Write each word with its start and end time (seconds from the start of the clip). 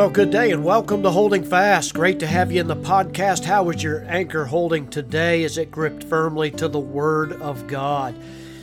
Well, 0.00 0.08
good 0.08 0.30
day 0.30 0.50
and 0.50 0.64
welcome 0.64 1.02
to 1.02 1.10
Holding 1.10 1.44
Fast. 1.44 1.92
Great 1.92 2.20
to 2.20 2.26
have 2.26 2.50
you 2.50 2.58
in 2.62 2.68
the 2.68 2.74
podcast. 2.74 3.44
How 3.44 3.68
is 3.68 3.82
your 3.82 4.02
anchor 4.08 4.46
holding 4.46 4.88
today? 4.88 5.42
Is 5.42 5.58
it 5.58 5.70
gripped 5.70 6.04
firmly 6.04 6.50
to 6.52 6.68
the 6.68 6.80
Word 6.80 7.32
of 7.32 7.66
God? 7.66 8.14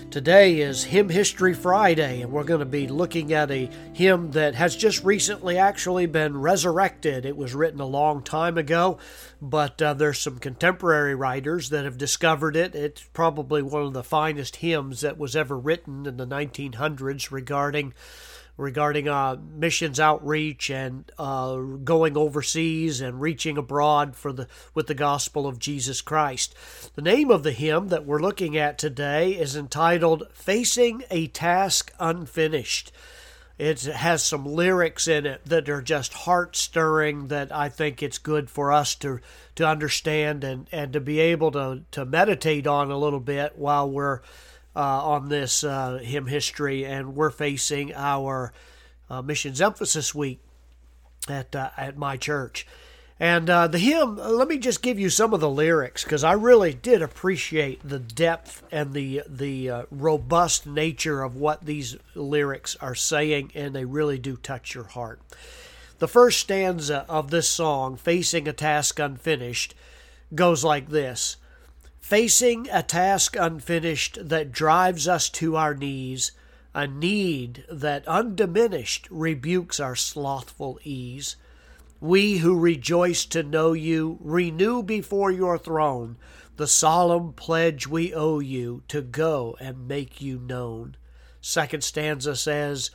Today 0.10 0.62
is 0.62 0.86
Hymn 0.86 1.10
History 1.10 1.54
Friday, 1.54 2.24
and 2.24 2.32
we're 2.32 2.44
going 2.44 2.62
to 2.62 2.66
be 2.66 2.88
looking 2.88 3.34
at 3.34 3.52
a 3.52 3.70
hymn 3.94 4.32
that 4.32 4.56
has 4.56 4.76
just 4.76 5.04
recently 5.04 5.60
actually 5.60 6.08
been 6.08 6.42
resurrected. 6.42 7.24
It 7.24 7.38
was 7.38 7.54
written 7.54 7.82
a 7.82 7.86
long 7.86 8.24
time 8.24 8.58
ago, 8.58 8.98
but 9.40 9.80
uh, 9.80 9.94
there's 9.94 10.18
some 10.18 10.40
contemporary 10.40 11.14
writers 11.14 11.70
that 11.70 11.86
have 11.86 12.00
discovered 12.00 12.56
it. 12.56 12.74
It's 12.74 13.04
probably 13.14 13.62
one 13.62 13.84
of 13.84 13.94
the 13.94 14.04
finest 14.04 14.56
hymns 14.56 15.02
that 15.02 15.20
was 15.20 15.36
ever 15.36 15.56
written 15.56 16.08
in 16.08 16.18
the 16.18 16.26
1900s 16.26 17.30
regarding 17.30 17.94
regarding 18.58 19.08
uh, 19.08 19.38
missions 19.54 20.00
outreach 20.00 20.70
and 20.70 21.10
uh, 21.18 21.56
going 21.56 22.18
overseas 22.18 23.00
and 23.02 23.22
reaching 23.22 23.58
abroad 23.58 24.16
for 24.16 24.34
the 24.34 24.48
with 24.74 24.88
the 24.88 24.96
gospel 24.96 25.48
of 25.48 25.60
Jesus 25.60 26.02
Christ. 26.02 26.56
The 26.96 27.02
name 27.02 27.30
of 27.30 27.44
the 27.44 27.52
hymn 27.52 27.90
that 27.90 28.06
we're 28.06 28.20
looking 28.20 28.58
at 28.58 28.78
today 28.78 29.32
is 29.32 29.56
entitled 29.56 30.24
"Facing 30.34 31.04
a 31.10 31.28
Task 31.28 31.94
Unfinished." 32.00 32.92
It 33.58 33.82
has 33.82 34.24
some 34.24 34.46
lyrics 34.46 35.08
in 35.08 35.26
it 35.26 35.42
that 35.46 35.68
are 35.68 35.82
just 35.82 36.14
heart 36.14 36.56
stirring. 36.56 37.28
That 37.28 37.52
I 37.52 37.70
think 37.70 38.04
it's 38.04 38.20
good 38.20 38.50
for 38.50 38.72
us 38.72 38.94
to 38.96 39.20
to 39.56 39.68
understand 39.68 40.44
and 40.44 40.68
and 40.72 40.94
to 40.94 41.00
be 41.00 41.20
able 41.20 41.52
to 41.52 41.82
to 41.92 42.06
meditate 42.06 42.68
on 42.68 42.92
a 42.92 42.98
little 42.98 43.20
bit 43.20 43.58
while 43.58 43.90
we're 43.90 44.22
on 44.82 45.30
this 45.30 45.64
uh, 45.64 45.98
hymn 45.98 46.28
history, 46.28 46.86
and 46.86 47.16
we're 47.16 47.32
facing 47.32 47.94
our 47.94 48.54
uh, 49.10 49.22
missions 49.22 49.62
emphasis 49.62 50.14
week 50.14 50.40
at 51.28 51.56
uh, 51.56 51.70
at 51.78 51.98
my 51.98 52.18
church. 52.18 52.68
And 53.20 53.50
uh, 53.50 53.68
the 53.68 53.80
hymn, 53.80 54.18
let 54.18 54.48
me 54.48 54.60
just 54.60 54.84
give 54.84 55.00
you 55.00 55.10
some 55.10 55.34
of 55.34 55.40
the 55.40 55.50
lyrics 55.50 56.04
because 56.04 56.24
I 56.24 56.34
really 56.34 56.74
did 56.74 57.02
appreciate 57.02 57.88
the 57.88 58.00
depth 58.00 58.64
and 58.72 58.94
the 58.94 59.24
the 59.28 59.70
uh, 59.70 59.84
robust 59.90 60.68
nature 60.68 61.24
of 61.24 61.36
what 61.36 61.66
these 61.66 61.98
lyrics 62.14 62.76
are 62.80 62.96
saying, 62.96 63.52
and 63.56 63.74
they 63.74 63.86
really 63.86 64.20
do 64.20 64.38
touch 64.38 64.76
your 64.76 64.84
heart. 64.84 65.20
The 65.98 66.08
first 66.08 66.40
stanza 66.40 67.06
of 67.10 67.32
this 67.32 67.50
song, 67.50 67.98
"Facing 67.98 68.48
a 68.48 68.54
Task 68.54 69.00
Unfinished," 69.00 69.74
goes 70.36 70.64
like 70.64 70.90
this. 70.90 71.38
Facing 72.08 72.70
a 72.72 72.84
task 72.84 73.36
unfinished 73.38 74.30
that 74.30 74.54
drives 74.54 75.10
us 75.10 75.30
to 75.32 75.58
our 75.58 75.74
knees, 75.74 76.32
a 76.74 76.88
need 76.88 77.66
that 77.70 78.08
undiminished 78.08 79.10
rebukes 79.12 79.78
our 79.82 79.94
slothful 79.94 80.80
ease. 80.86 81.36
We 82.00 82.38
who 82.38 82.58
rejoice 82.58 83.26
to 83.26 83.44
know 83.44 83.74
you 83.74 84.20
renew 84.22 84.84
before 84.84 85.32
your 85.32 85.58
throne 85.58 86.16
the 86.56 86.66
solemn 86.66 87.34
pledge 87.34 87.88
we 87.88 88.14
owe 88.14 88.40
you 88.40 88.84
to 88.88 89.02
go 89.02 89.58
and 89.60 89.86
make 89.86 90.22
you 90.22 90.40
known. 90.40 90.96
Second 91.42 91.84
stanza 91.84 92.38
says, 92.38 92.90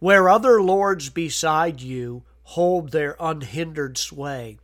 Where 0.00 0.28
other 0.28 0.60
lords 0.60 1.08
beside 1.08 1.80
you 1.80 2.24
hold 2.42 2.90
their 2.90 3.14
unhindered 3.20 3.96
sway, 3.96 4.58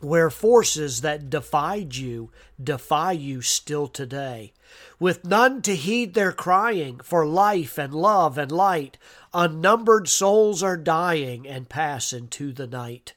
where 0.00 0.30
forces 0.30 1.00
that 1.00 1.28
defied 1.28 1.96
you 1.96 2.30
defy 2.62 3.12
you 3.12 3.40
still 3.42 3.88
today. 3.88 4.52
With 5.00 5.24
none 5.24 5.62
to 5.62 5.74
heed 5.74 6.14
their 6.14 6.32
crying 6.32 7.00
for 7.02 7.26
life 7.26 7.78
and 7.78 7.94
love 7.94 8.38
and 8.38 8.52
light, 8.52 8.98
unnumbered 9.34 10.08
souls 10.08 10.62
are 10.62 10.76
dying 10.76 11.46
and 11.46 11.68
pass 11.68 12.12
into 12.12 12.52
the 12.52 12.66
night. 12.66 13.14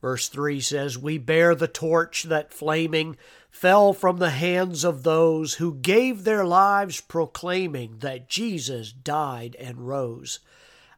Verse 0.00 0.28
3 0.28 0.60
says, 0.60 0.96
We 0.96 1.18
bear 1.18 1.54
the 1.54 1.68
torch 1.68 2.24
that 2.24 2.54
flaming 2.54 3.16
fell 3.50 3.92
from 3.92 4.18
the 4.18 4.30
hands 4.30 4.84
of 4.84 5.02
those 5.02 5.54
who 5.54 5.74
gave 5.74 6.24
their 6.24 6.44
lives 6.44 7.00
proclaiming 7.00 7.98
that 7.98 8.28
Jesus 8.28 8.92
died 8.92 9.56
and 9.58 9.86
rose. 9.88 10.38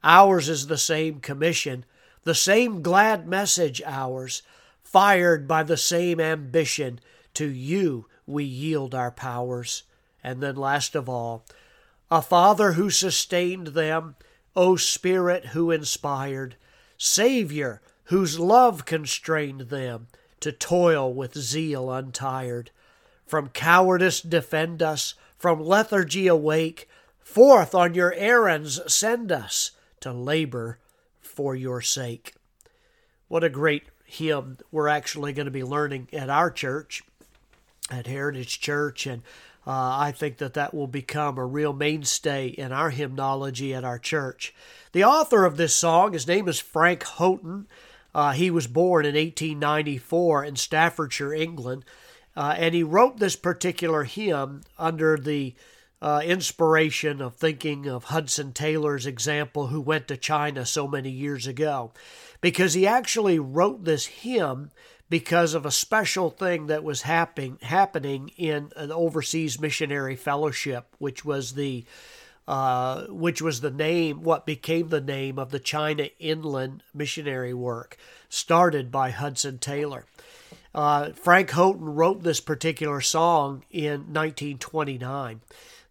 Ours 0.04 0.48
is 0.48 0.66
the 0.66 0.78
same 0.78 1.21
commission, 1.21 1.84
the 2.22 2.34
same 2.34 2.82
glad 2.82 3.27
message 3.27 3.82
ours 3.84 4.43
fired 4.82 5.48
by 5.48 5.62
the 5.62 5.76
same 5.76 6.20
ambition, 6.20 7.00
to 7.34 7.47
you 7.47 8.06
we 8.26 8.44
yield 8.44 8.94
our 8.94 9.10
powers. 9.10 9.84
And 10.22 10.43
then, 10.43 10.56
last 10.56 10.94
of 10.94 11.09
all, 11.09 11.44
a 12.10 12.22
Father 12.22 12.72
who 12.72 12.91
sustained 12.91 13.69
them, 13.69 14.16
O 14.54 14.76
Spirit 14.76 15.47
who 15.47 15.71
inspired, 15.71 16.56
Savior 16.98 17.81
whose 18.04 18.38
love 18.38 18.84
constrained 18.84 19.62
them 19.62 20.09
to 20.41 20.53
toil 20.53 21.12
with 21.12 21.38
zeal 21.38 21.91
untired. 21.91 22.71
From 23.25 23.48
cowardice 23.48 24.21
defend 24.21 24.82
us, 24.82 25.15
from 25.38 25.60
lethargy 25.60 26.26
awake, 26.26 26.88
forth 27.19 27.75
on 27.75 27.94
your 27.94 28.12
errands 28.12 28.81
send 28.92 29.32
us 29.32 29.71
to 30.00 30.12
labor 30.12 30.78
for 31.21 31.54
your 31.54 31.81
sake. 31.81 32.34
What 33.28 33.44
a 33.44 33.48
great 33.48 33.84
hymn 34.12 34.59
we're 34.71 34.89
actually 34.89 35.33
going 35.33 35.47
to 35.47 35.50
be 35.50 35.65
learning 35.65 36.09
at 36.12 36.31
our 36.31 36.50
church, 36.50 37.03
at 37.91 38.06
Heritage 38.06 38.61
Church, 38.61 39.06
and 39.06 39.23
uh, 39.67 39.71
I 39.71 40.12
think 40.12 40.39
that 40.39 40.55
that 40.55 40.75
will 40.75 40.87
become 40.87 41.39
a 41.39 41.47
real 41.47 41.73
mainstay 41.73 42.49
in 42.49 42.72
our 42.72 42.91
hymnology 42.91 43.75
at 43.75 43.84
our 43.84 43.99
church. 43.99 44.55
The 44.93 45.05
author 45.05 45.45
of 45.45 45.56
this 45.56 45.75
song, 45.75 46.12
his 46.12 46.27
name 46.27 46.49
is 46.49 46.59
Frank 46.59 47.05
Houghton. 47.05 47.67
Uh, 48.15 48.33
he 48.33 48.51
was 48.51 48.67
born 48.67 49.06
in 49.06 49.15
1894 49.15 50.45
in 50.45 50.56
Staffordshire, 50.56 51.33
England, 51.33 51.84
uh, 52.37 52.55
and 52.59 52.75
he 52.75 52.83
wrote 52.83 53.19
this 53.19 53.37
particular 53.37 54.05
hymn 54.05 54.62
under 54.78 55.17
the 55.17 55.55
uh, 56.03 56.21
inspiration 56.25 57.23
of 57.23 57.37
thinking 57.37 57.87
of 57.87 58.05
Hudson 58.05 58.53
Taylor's 58.53 59.07
example, 59.07 59.69
who 59.69 59.81
went 59.81 60.09
to 60.09 60.17
China 60.17 60.67
so 60.67 60.89
many 60.89 61.11
years 61.11 61.47
ago 61.47 61.93
because 62.41 62.75
he 62.75 62.87
actually 62.89 63.39
wrote 63.39 63.85
this 63.85 64.07
hymn 64.07 64.73
because 65.09 65.55
of 65.55 65.65
a 65.65 65.71
special 65.71 66.29
thing 66.29 66.67
that 66.67 66.83
was 66.83 67.03
happening 67.03 67.57
happening 67.63 68.33
in 68.37 68.73
an 68.77 68.91
overseas 68.91 69.61
missionary 69.61 70.17
fellowship, 70.17 70.87
which 70.99 71.25
was 71.25 71.53
the 71.53 71.85
uh, 72.49 73.05
which 73.07 73.41
was 73.41 73.61
the 73.61 73.71
name, 73.71 74.25
what 74.25 74.45
became 74.45 74.89
the 74.89 75.01
name 75.01 75.39
of 75.39 75.53
the 75.53 75.61
China 75.61 76.09
Inland 76.19 76.83
missionary 76.93 77.55
work, 77.55 77.97
started 78.29 78.91
by 78.91 79.11
Hudson 79.11 79.59
Taylor. 79.59 80.05
Uh, 80.75 81.11
Frank 81.11 81.51
Houghton 81.51 81.95
wrote 81.95 82.25
this 82.25 82.41
particular 82.41 83.01
song 83.01 83.63
in 83.71 84.13
1929. 84.13 85.41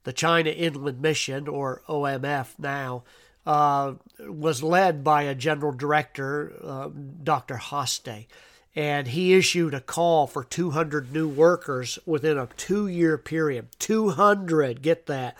The 0.03 0.13
China 0.13 0.49
Inland 0.49 1.01
Mission, 1.01 1.47
or 1.47 1.83
OMF 1.87 2.57
now, 2.57 3.03
uh, 3.45 3.93
was 4.19 4.63
led 4.63 5.03
by 5.03 5.23
a 5.23 5.35
general 5.35 5.71
director, 5.71 6.53
uh, 6.63 6.89
Dr. 7.23 7.57
Hoste, 7.57 8.27
and 8.75 9.07
he 9.07 9.33
issued 9.33 9.73
a 9.73 9.81
call 9.81 10.27
for 10.27 10.43
200 10.43 11.11
new 11.11 11.27
workers 11.27 11.99
within 12.05 12.37
a 12.37 12.47
two 12.57 12.87
year 12.87 13.17
period. 13.17 13.67
200, 13.79 14.81
get 14.81 15.07
that, 15.07 15.35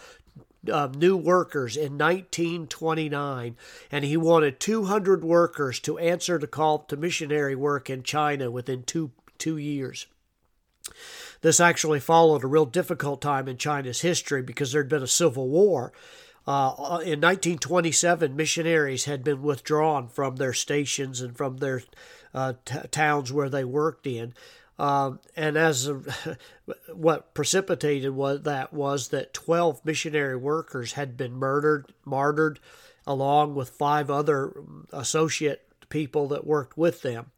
uh, 0.71 0.89
new 0.95 1.17
workers 1.17 1.75
in 1.75 1.97
1929, 1.97 3.55
and 3.91 4.05
he 4.05 4.17
wanted 4.17 4.59
200 4.59 5.23
workers 5.23 5.79
to 5.79 5.97
answer 5.97 6.37
the 6.37 6.47
call 6.47 6.79
to 6.79 6.95
missionary 6.95 7.55
work 7.55 7.89
in 7.89 8.03
China 8.03 8.51
within 8.51 8.83
two, 8.83 9.11
two 9.37 9.57
years. 9.57 10.07
This 11.41 11.59
actually 11.59 11.99
followed 11.99 12.43
a 12.43 12.47
real 12.47 12.65
difficult 12.65 13.21
time 13.21 13.47
in 13.47 13.57
China's 13.57 14.01
history 14.01 14.41
because 14.41 14.71
there 14.71 14.81
had 14.81 14.89
been 14.89 15.03
a 15.03 15.07
civil 15.07 15.47
war 15.49 15.91
uh, 16.47 16.99
in 17.03 17.21
1927, 17.21 18.35
missionaries 18.35 19.05
had 19.05 19.23
been 19.23 19.43
withdrawn 19.43 20.07
from 20.07 20.37
their 20.37 20.53
stations 20.53 21.21
and 21.21 21.37
from 21.37 21.57
their 21.57 21.83
uh, 22.33 22.53
t- 22.65 22.79
towns 22.89 23.31
where 23.31 23.49
they 23.49 23.63
worked 23.63 24.07
in. 24.07 24.33
Um, 24.79 25.19
and 25.35 25.55
as 25.55 25.87
a, 25.87 26.01
what 26.93 27.35
precipitated 27.35 28.11
was 28.15 28.41
that 28.43 28.73
was 28.73 29.09
that 29.09 29.35
12 29.35 29.85
missionary 29.85 30.35
workers 30.35 30.93
had 30.93 31.15
been 31.15 31.33
murdered, 31.33 31.93
martyred, 32.05 32.59
along 33.05 33.53
with 33.53 33.69
five 33.69 34.09
other 34.09 34.51
associate 34.91 35.67
people 35.89 36.27
that 36.29 36.47
worked 36.47 36.75
with 36.75 37.03
them. 37.03 37.31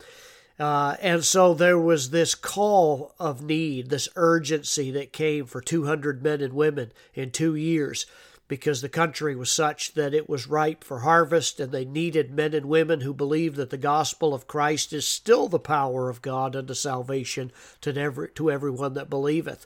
Uh, 0.60 0.96
and 1.02 1.24
so 1.24 1.54
there 1.54 1.80
was 1.80 2.10
this 2.10 2.36
call 2.36 3.16
of 3.20 3.42
need, 3.42 3.90
this 3.90 4.08
urgency 4.16 4.92
that 4.92 5.12
came 5.12 5.46
for 5.46 5.62
200 5.62 6.22
men 6.22 6.42
and 6.42 6.54
women 6.54 6.92
in 7.14 7.32
two 7.32 7.56
years 7.56 8.06
because 8.48 8.82
the 8.82 8.90
country 8.90 9.36
was 9.36 9.52
such 9.52 9.94
that 9.94 10.14
it 10.14 10.30
was 10.30 10.48
ripe 10.48 10.84
for 10.84 11.00
harvest 11.00 11.60
and 11.60 11.72
they 11.72 11.86
needed 11.86 12.32
men 12.32 12.54
and 12.54 12.68
women 12.68 13.02
who 13.02 13.14
believed 13.14 13.56
that 13.56 13.72
the 13.72 13.78
gospel 13.78 14.34
of 14.34 14.48
Christ 14.48 14.94
is 14.94 15.08
still 15.08 15.48
the 15.48 15.60
power 15.60 16.10
of 16.10 16.22
God 16.22 16.56
unto 16.56 16.74
salvation 16.74 17.52
to 17.82 17.96
every 17.96 18.30
to 18.30 18.52
everyone 18.52 18.94
that 18.94 19.10
believeth. 19.10 19.66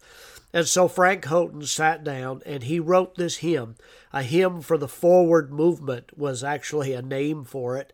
And 0.53 0.67
so 0.67 0.87
Frank 0.87 1.25
Houghton 1.25 1.63
sat 1.63 2.03
down 2.03 2.41
and 2.45 2.63
he 2.63 2.79
wrote 2.79 3.15
this 3.15 3.37
hymn. 3.37 3.75
A 4.13 4.23
hymn 4.23 4.61
for 4.61 4.77
the 4.77 4.87
forward 4.87 5.51
movement 5.51 6.17
was 6.17 6.43
actually 6.43 6.93
a 6.93 7.01
name 7.01 7.43
for 7.43 7.77
it. 7.77 7.91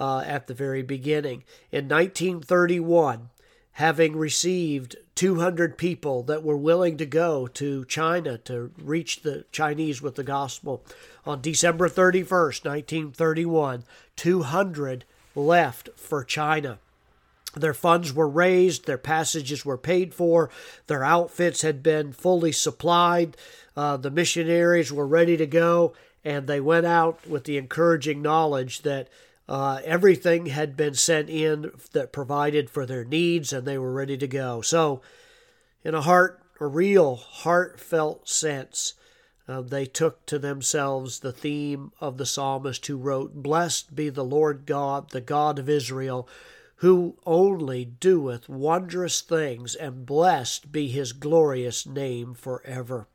Uh, 0.00 0.20
at 0.26 0.46
the 0.46 0.54
very 0.54 0.82
beginning. 0.82 1.44
In 1.70 1.86
1931, 1.88 3.28
having 3.72 4.16
received 4.16 4.96
200 5.14 5.76
people 5.76 6.22
that 6.22 6.42
were 6.42 6.56
willing 6.56 6.96
to 6.96 7.06
go 7.06 7.46
to 7.46 7.84
China 7.84 8.38
to 8.38 8.72
reach 8.82 9.20
the 9.20 9.44
Chinese 9.52 10.00
with 10.00 10.14
the 10.14 10.24
gospel, 10.24 10.82
on 11.26 11.42
December 11.42 11.88
31st, 11.88 12.64
1931, 12.64 13.84
200 14.16 15.04
left 15.34 15.90
for 15.96 16.24
China. 16.24 16.78
Their 17.54 17.74
funds 17.74 18.12
were 18.12 18.28
raised, 18.28 18.86
their 18.86 18.98
passages 18.98 19.64
were 19.64 19.76
paid 19.76 20.14
for, 20.14 20.50
their 20.86 21.04
outfits 21.04 21.62
had 21.62 21.82
been 21.82 22.12
fully 22.12 22.52
supplied, 22.52 23.36
uh, 23.76 23.96
the 23.96 24.10
missionaries 24.10 24.92
were 24.92 25.06
ready 25.06 25.36
to 25.36 25.46
go, 25.46 25.92
and 26.24 26.46
they 26.46 26.60
went 26.60 26.86
out 26.86 27.26
with 27.26 27.44
the 27.44 27.58
encouraging 27.58 28.22
knowledge 28.22 28.82
that 28.82 29.08
uh, 29.50 29.80
everything 29.84 30.46
had 30.46 30.76
been 30.76 30.94
sent 30.94 31.28
in 31.28 31.72
that 31.92 32.12
provided 32.12 32.70
for 32.70 32.86
their 32.86 33.04
needs, 33.04 33.52
and 33.52 33.66
they 33.66 33.76
were 33.76 33.92
ready 33.92 34.16
to 34.16 34.28
go. 34.28 34.62
So, 34.62 35.02
in 35.84 35.94
a 35.94 36.00
heart, 36.00 36.40
a 36.60 36.66
real 36.66 37.16
heartfelt 37.16 38.28
sense, 38.28 38.94
uh, 39.48 39.60
they 39.60 39.84
took 39.84 40.24
to 40.26 40.38
themselves 40.38 41.18
the 41.18 41.32
theme 41.32 41.90
of 42.00 42.16
the 42.16 42.26
psalmist 42.26 42.86
who 42.86 42.96
wrote, 42.96 43.42
Blessed 43.42 43.96
be 43.96 44.08
the 44.08 44.24
Lord 44.24 44.66
God, 44.66 45.10
the 45.10 45.20
God 45.20 45.58
of 45.58 45.68
Israel 45.68 46.28
who 46.80 47.14
only 47.26 47.84
doeth 47.84 48.48
wondrous 48.48 49.20
things, 49.20 49.74
and 49.74 50.06
blessed 50.06 50.72
be 50.72 50.88
his 50.88 51.12
glorious 51.12 51.84
name 51.84 52.32
forever. 52.32 53.06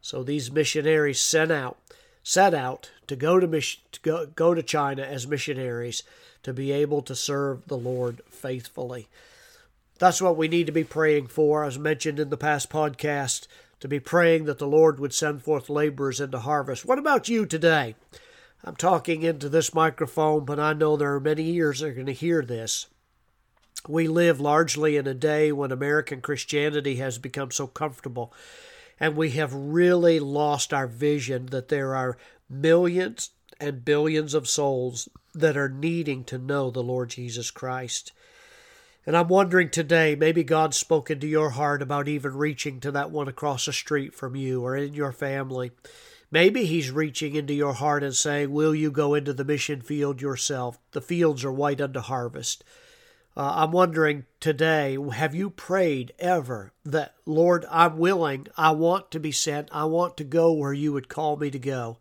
So 0.00 0.22
these 0.22 0.52
missionaries 0.52 1.20
sent 1.20 1.50
out, 1.50 1.76
set 2.24 2.54
out 2.54 2.90
to 3.06 3.14
go 3.14 3.38
to, 3.38 3.46
mission, 3.46 3.80
to 3.92 4.00
go, 4.00 4.26
go 4.26 4.54
to 4.54 4.62
China 4.62 5.02
as 5.02 5.28
missionaries 5.28 6.02
to 6.42 6.52
be 6.52 6.72
able 6.72 7.02
to 7.02 7.14
serve 7.14 7.68
the 7.68 7.76
Lord 7.76 8.22
faithfully. 8.28 9.08
That's 9.98 10.20
what 10.20 10.36
we 10.36 10.48
need 10.48 10.66
to 10.66 10.72
be 10.72 10.82
praying 10.82 11.28
for, 11.28 11.64
as 11.64 11.78
mentioned 11.78 12.18
in 12.18 12.30
the 12.30 12.36
past 12.36 12.68
podcast, 12.70 13.46
to 13.78 13.86
be 13.86 14.00
praying 14.00 14.46
that 14.46 14.58
the 14.58 14.66
Lord 14.66 14.98
would 14.98 15.14
send 15.14 15.42
forth 15.42 15.70
laborers 15.70 16.20
into 16.20 16.40
harvest. 16.40 16.84
What 16.84 16.98
about 16.98 17.28
you 17.28 17.46
today? 17.46 17.94
I'm 18.64 18.76
talking 18.76 19.22
into 19.22 19.48
this 19.48 19.74
microphone, 19.74 20.46
but 20.46 20.58
I 20.58 20.72
know 20.72 20.96
there 20.96 21.14
are 21.14 21.20
many 21.20 21.50
ears 21.50 21.80
that 21.80 21.88
are 21.88 21.92
going 21.92 22.06
to 22.06 22.12
hear 22.12 22.42
this. 22.42 22.86
We 23.86 24.08
live 24.08 24.40
largely 24.40 24.96
in 24.96 25.06
a 25.06 25.12
day 25.12 25.52
when 25.52 25.70
American 25.70 26.22
Christianity 26.22 26.96
has 26.96 27.18
become 27.18 27.50
so 27.50 27.66
comfortable, 27.66 28.32
and 28.98 29.16
we 29.16 29.30
have 29.30 29.52
really 29.54 30.20
lost 30.20 30.72
our 30.72 30.86
vision 30.86 31.46
that 31.46 31.68
there 31.68 31.94
are 31.94 32.16
millions 32.48 33.30
and 33.60 33.84
billions 33.84 34.34
of 34.34 34.48
souls 34.48 35.08
that 35.34 35.56
are 35.56 35.68
needing 35.68 36.24
to 36.24 36.38
know 36.38 36.70
the 36.70 36.82
Lord 36.82 37.10
Jesus 37.10 37.50
Christ. 37.50 38.12
And 39.06 39.16
I'm 39.16 39.28
wondering 39.28 39.70
today, 39.70 40.14
maybe 40.14 40.42
God's 40.42 40.76
spoken 40.76 41.20
to 41.20 41.26
your 41.26 41.50
heart 41.50 41.82
about 41.82 42.08
even 42.08 42.34
reaching 42.34 42.80
to 42.80 42.90
that 42.92 43.10
one 43.10 43.28
across 43.28 43.66
the 43.66 43.72
street 43.72 44.14
from 44.14 44.34
you 44.34 44.64
or 44.64 44.76
in 44.76 44.94
your 44.94 45.12
family. 45.12 45.72
Maybe 46.30 46.64
he's 46.64 46.90
reaching 46.90 47.34
into 47.34 47.52
your 47.52 47.74
heart 47.74 48.02
and 48.02 48.14
saying, 48.14 48.50
Will 48.50 48.74
you 48.74 48.90
go 48.90 49.14
into 49.14 49.32
the 49.32 49.44
mission 49.44 49.82
field 49.82 50.22
yourself? 50.22 50.78
The 50.92 51.02
fields 51.02 51.44
are 51.44 51.52
white 51.52 51.80
unto 51.80 52.00
harvest. 52.00 52.64
Uh, 53.36 53.52
I'm 53.56 53.72
wondering 53.72 54.26
today, 54.38 54.96
have 55.12 55.34
you 55.34 55.50
prayed 55.50 56.12
ever 56.20 56.72
that, 56.84 57.14
Lord, 57.26 57.66
I'm 57.68 57.98
willing, 57.98 58.46
I 58.56 58.70
want 58.70 59.10
to 59.10 59.18
be 59.18 59.32
sent, 59.32 59.68
I 59.72 59.86
want 59.86 60.16
to 60.18 60.24
go 60.24 60.52
where 60.52 60.72
you 60.72 60.92
would 60.92 61.08
call 61.08 61.36
me 61.36 61.50
to 61.50 61.58
go? 61.58 61.98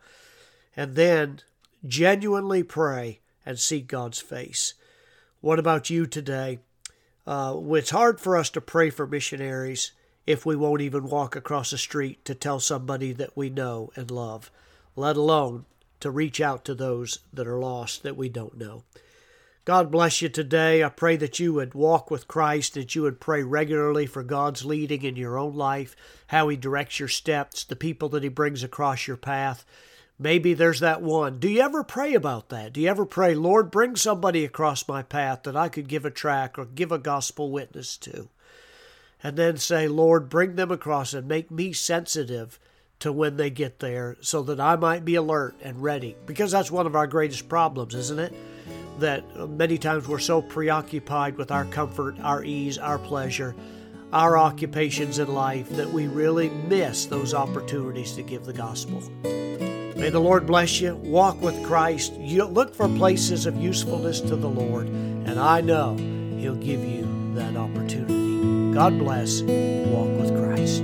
And 0.77 0.95
then 0.95 1.39
genuinely 1.85 2.61
pray 2.61 3.19
and 3.45 3.59
seek 3.59 3.87
God's 3.87 4.19
face. 4.19 4.75
What 5.41 5.57
about 5.57 5.89
you 5.89 6.05
today? 6.05 6.59
Uh, 7.25 7.57
it's 7.71 7.89
hard 7.89 8.19
for 8.19 8.37
us 8.37 8.49
to 8.51 8.61
pray 8.61 8.89
for 8.89 9.07
missionaries 9.07 9.91
if 10.27 10.45
we 10.45 10.55
won't 10.55 10.81
even 10.81 11.03
walk 11.09 11.35
across 11.35 11.71
the 11.71 11.77
street 11.77 12.23
to 12.25 12.35
tell 12.35 12.59
somebody 12.59 13.11
that 13.11 13.35
we 13.35 13.49
know 13.49 13.91
and 13.95 14.11
love, 14.11 14.51
let 14.95 15.17
alone 15.17 15.65
to 15.99 16.11
reach 16.11 16.39
out 16.39 16.63
to 16.65 16.75
those 16.75 17.19
that 17.33 17.47
are 17.47 17.59
lost 17.59 18.03
that 18.03 18.17
we 18.17 18.29
don't 18.29 18.57
know. 18.57 18.83
God 19.65 19.91
bless 19.91 20.21
you 20.21 20.29
today. 20.29 20.83
I 20.83 20.89
pray 20.89 21.15
that 21.15 21.39
you 21.39 21.53
would 21.53 21.73
walk 21.73 22.11
with 22.11 22.27
Christ, 22.27 22.73
that 22.73 22.95
you 22.95 23.03
would 23.03 23.19
pray 23.21 23.43
regularly 23.43 24.05
for 24.05 24.23
God's 24.23 24.65
leading 24.65 25.03
in 25.03 25.15
your 25.15 25.37
own 25.37 25.55
life, 25.55 25.95
how 26.27 26.49
He 26.49 26.57
directs 26.57 26.99
your 26.99 27.07
steps, 27.07 27.63
the 27.63 27.75
people 27.75 28.09
that 28.09 28.23
He 28.23 28.29
brings 28.29 28.63
across 28.63 29.07
your 29.07 29.17
path. 29.17 29.65
Maybe 30.19 30.53
there's 30.53 30.81
that 30.81 31.01
one. 31.01 31.39
Do 31.39 31.49
you 31.49 31.61
ever 31.61 31.83
pray 31.83 32.13
about 32.13 32.49
that? 32.49 32.73
Do 32.73 32.81
you 32.81 32.89
ever 32.89 33.05
pray, 33.05 33.33
Lord, 33.35 33.71
bring 33.71 33.95
somebody 33.95 34.43
across 34.43 34.87
my 34.87 35.01
path 35.01 35.43
that 35.43 35.55
I 35.55 35.69
could 35.69 35.87
give 35.87 36.05
a 36.05 36.11
track 36.11 36.59
or 36.59 36.65
give 36.65 36.91
a 36.91 36.99
gospel 36.99 37.51
witness 37.51 37.97
to? 37.97 38.29
and 39.23 39.37
then 39.37 39.57
say, 39.57 39.87
Lord, 39.87 40.29
bring 40.29 40.57
them 40.57 40.69
across 40.69 41.13
and 41.13 41.27
make 41.27 41.49
me 41.49 41.71
sensitive 41.71 42.59
to 42.99 43.11
when 43.11 43.37
they 43.37 43.49
get 43.49 43.79
there 43.79 44.17
so 44.19 44.43
that 44.43 44.59
I 44.59 44.75
might 44.75 45.05
be 45.05 45.15
alert 45.15 45.55
and 45.61 45.81
ready. 45.81 46.15
Because 46.25 46.51
that's 46.51 46.69
one 46.69 46.85
of 46.85 46.95
our 46.95 47.07
greatest 47.07 47.47
problems, 47.47 47.95
isn't 47.95 48.19
it? 48.19 48.33
That 48.99 49.49
many 49.49 49.77
times 49.77 50.07
we're 50.07 50.19
so 50.19 50.41
preoccupied 50.41 51.37
with 51.37 51.51
our 51.51 51.65
comfort, 51.65 52.19
our 52.21 52.43
ease, 52.43 52.77
our 52.77 52.99
pleasure, 52.99 53.55
our 54.13 54.37
occupations 54.37 55.19
in 55.19 55.33
life 55.33 55.69
that 55.71 55.91
we 55.91 56.07
really 56.07 56.49
miss 56.49 57.05
those 57.05 57.33
opportunities 57.33 58.13
to 58.13 58.21
give 58.21 58.45
the 58.45 58.53
gospel. 58.53 59.01
May 59.23 60.09
the 60.09 60.19
Lord 60.19 60.45
bless 60.45 60.79
you. 60.81 60.95
Walk 60.95 61.41
with 61.41 61.63
Christ. 61.65 62.13
You 62.13 62.45
look 62.45 62.75
for 62.75 62.87
places 62.89 63.45
of 63.45 63.55
usefulness 63.55 64.21
to 64.21 64.35
the 64.35 64.49
Lord, 64.49 64.87
and 64.87 65.39
I 65.39 65.61
know 65.61 65.95
He'll 65.95 66.55
give 66.55 66.83
you 66.83 67.33
that 67.35 67.55
opportunity. 67.55 68.73
God 68.73 68.99
bless. 68.99 69.41
Walk 69.41 70.09
with 70.19 70.37
Christ. 70.37 70.83